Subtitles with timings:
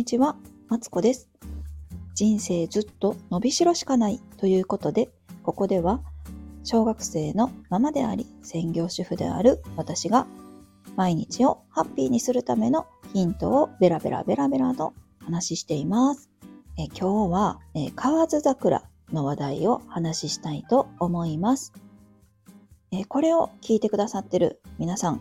[0.00, 0.34] にちは、
[0.70, 1.28] マツコです。
[2.14, 5.10] 人生ずっと伸びしろしかないということで、
[5.42, 6.00] ここでは
[6.64, 10.26] 小学生のママであり、専業主婦である私が
[10.96, 16.30] 毎日をハッピーにするためのヒントをベラベラベラベラと話しています。
[16.78, 21.74] え今日は、え河津桜の話題を話ししたいと思います。
[22.90, 25.20] えこれを聞いてくださってる皆さん、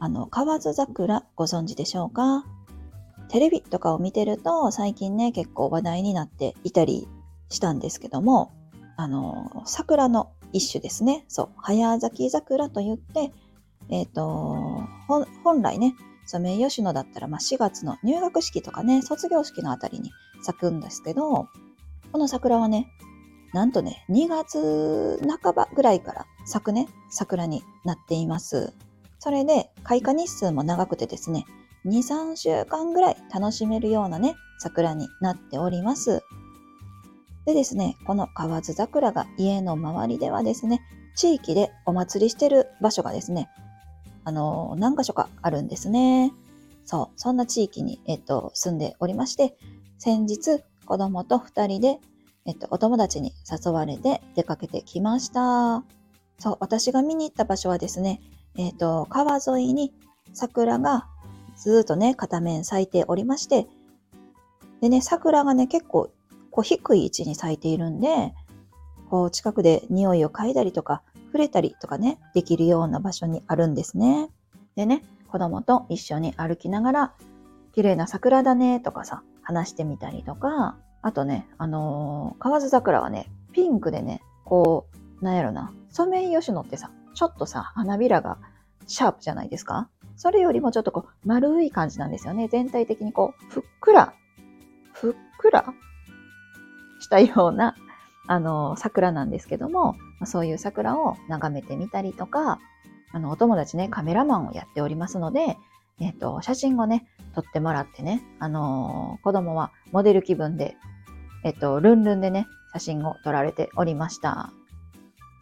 [0.00, 2.46] あの、河津桜ご存知でしょうか？
[3.28, 7.08] テレビとかを見てると最近ね、結構話題になっていたり
[7.48, 8.52] したんですけども、
[8.96, 11.24] あの、桜の一種ですね。
[11.28, 13.32] そう、早咲き桜と言って、
[13.88, 14.82] えっ、と、
[15.44, 15.94] 本来ね、
[16.26, 20.10] ソメイヨシノだったら、まあ、4月の入学式とかね、卒業式のあたりに
[20.42, 21.48] 咲くんですけど、
[22.12, 22.88] この桜はね、
[23.52, 28.72] なんとね、2月半ばぐらいから咲くね、桜になっています。
[29.18, 31.46] それで、開花日数も長くてですね、
[31.86, 36.22] 2、3週間ぐらい楽しめるようなね、桜になっております。
[37.44, 40.82] でですね、この河津桜が家の周りではですね、
[41.14, 43.48] 地域でお祭りしてる場所がですね、
[44.24, 46.32] あの、何箇所かあるんですね。
[46.84, 49.56] そう、そんな地域に、えっと、住んでおりまして、
[49.98, 52.00] 先日、子供と二人で、
[52.46, 55.84] えっと、お友達に誘われて出かけてきました。
[56.38, 58.20] そう、私が見に行った場所はですね、
[58.56, 59.94] えっと、川沿いに
[60.32, 61.08] 桜が
[61.56, 63.66] ずっとね、片面咲いておりまして、
[64.80, 66.10] でね、桜がね、結構、
[66.50, 68.34] こう、低い位置に咲いているんで、
[69.10, 74.30] こう、近くで匂いを嗅いだりとか、触れたりとかね、できるような場所にあるんですね。
[74.74, 77.14] でね、子供と一緒に歩きながら、
[77.72, 84.86] 綺麗な桜だねとかさ、話してみたりとか、あとね、あのー河津桜はね、ピンクでね、こ
[85.20, 88.38] う、なんやろな、ソメイヨシノってさ、ちょっとさ、花びらが
[88.86, 89.88] シャープじゃないですか？
[90.16, 92.48] それよりもちょっとこう、丸い感じなんですよね。
[92.48, 94.14] 全体的にこう、ふっくら、
[94.92, 95.74] ふっくら
[97.00, 97.74] したような、
[98.26, 102.58] あの、桜なんですけども、そういう桜を眺めてみたりとか、
[103.12, 105.56] あの、お友達ね、カメラマンをやっておりますので、
[106.00, 110.76] えっ、と、写真をね、撮ってもらってね、あの子供はモデル気分で、
[111.44, 114.52] えっ、と、ルンルンでね、写真を撮られておりました。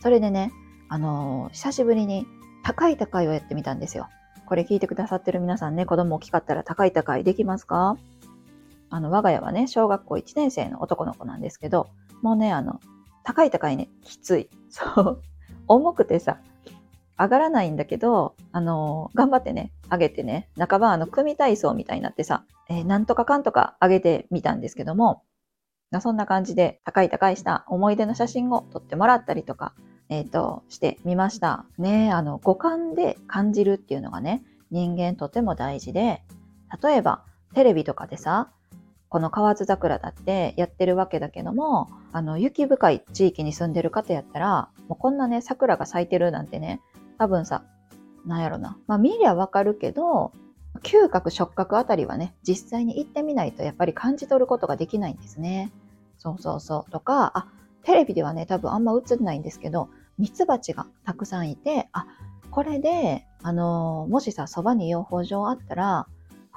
[0.00, 0.52] それでね、
[0.88, 2.26] あの久しぶりに
[2.62, 4.08] 高い高いをやってみたんですよ。
[4.46, 7.96] これ聞いてくださってる皆さんね、子供大きかったら高い高いできますか？
[8.90, 11.88] あの、我が家はね、小学校1年生の男の子なんですけど、
[12.22, 12.80] もうね、あの、
[13.24, 14.50] 高い高いね、きつい。
[14.70, 15.22] そう。
[15.66, 16.38] 重くてさ、
[17.18, 25.22] 上がらないんだけど、あの、頑張ってね、上げてね、半ばあの、組体操みたいになってさ、えーなんとかかんとか上げてみたんですけども、
[26.00, 29.74] そんな感じで高い高いした思い出の写真を撮ってもらったりとか、
[30.08, 31.64] えっ、と、してみました。
[31.78, 36.22] ねあの、五感で感じるっていうのがね、人間とても大事で、
[36.82, 38.50] 例えば、テレビとかでさ、
[39.08, 46.80] この河津桜だってやってるわけだけども、あの、雪深い地域に住んでる方やったら、もうこんなね、桜が咲いてるなんてね、
[47.18, 47.62] 多分さ、
[48.26, 48.76] なんやろな。
[48.86, 50.32] まあ見りゃわかるけど、
[50.82, 55.70] 嗅覚、触覚あたりはね、実際に行ってみないとやっぱり感じ取ることができないんですね。
[56.18, 56.90] そうそうそう。
[56.90, 57.46] とか、あ、
[57.84, 62.06] テレビではね、多分あんま映んないんですけど、ミツバチがたくさんいて、あ、
[62.50, 66.06] これで、あのーもしさ、そばに養蜂場あったら、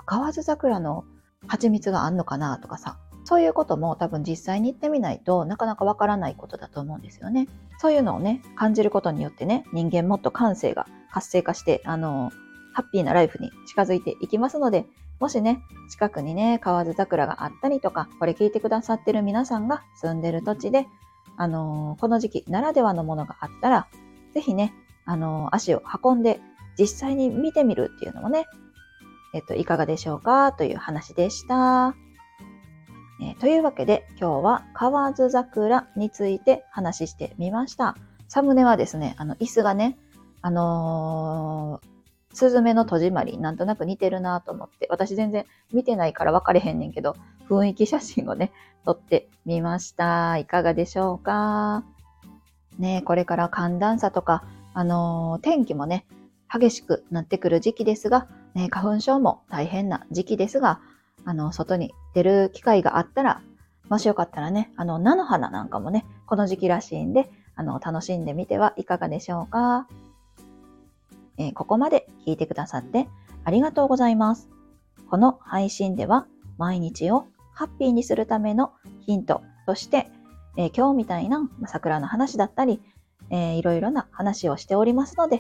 [0.06, 1.04] 河津桜の
[1.48, 7.48] 蜂蜜があんのかなとかさ、そういうことも多分実際に行ってみないとなかなかわからないことだと思うんですよね。
[7.78, 12.32] そういうのをね、感じることによってね、人間もっと感性が活性化して、あの、
[12.74, 14.86] ハッピーなライフに近づいていきますので、
[15.20, 20.88] もしね、近くにね、河津桜があったりとか、これ聞いてくださってる皆さんが住んでる土地で、
[21.38, 23.88] あのこの時期ならではのものがあったら、
[24.34, 24.74] ぜひね、
[25.06, 26.40] あの足を運んで
[26.78, 28.46] 実際に見てみるっていうのもね、
[29.34, 31.96] えっと、いかがでしょうかという話でした。
[33.22, 37.96] えーというわけで今日は河津桜について話してみました。
[38.28, 39.98] サムネはですね、あの椅子がね、
[40.42, 41.97] あのー
[42.38, 47.16] スズメの戸締まりなんとなく似てるなと思って、私全然見てないから分かれへんねんけど、
[47.50, 48.52] 雰囲気写真をね、
[48.86, 50.38] 撮ってみました。
[50.38, 51.84] いかがでしょうか？
[52.78, 54.44] ねこれから寒暖差とか、
[54.76, 56.06] あのー天気もね、
[56.54, 60.80] 激しくなってくる時期ですが、ね、花粉症も大変な時期ですが、
[61.26, 63.42] あの、外に出る機会があったら、
[63.90, 69.88] もしよかったらね、あの、菜の花なんかもね、この時期らしいんで、あの、楽しんでみてはいかがでしょうか？
[71.38, 73.08] えーここまで聞いてくださって
[73.44, 74.50] ありがとうございます。
[75.10, 78.74] この配信では、毎日をハッピーにするための
[79.06, 80.10] ヒントとして、
[80.58, 82.82] えー今日みたいな桜の話だったり、
[83.30, 85.40] えーいろいろな話をしておりますので、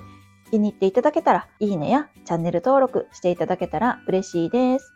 [0.50, 4.94] 気に入っていただけたら、いいねやチャンネル登録していただけたら嬉しいです。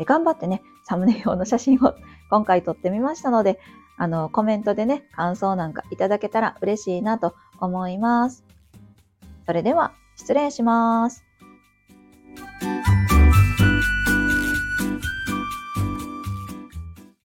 [0.00, 1.94] え頑張ってね、サムネ用の写真を
[2.30, 3.60] 今回撮ってみましたので、
[3.98, 8.44] あの、コメントでね、感想なんかいただけたら嬉しいなと思います。
[9.44, 9.92] それでは、
[10.22, 11.31] 失礼します。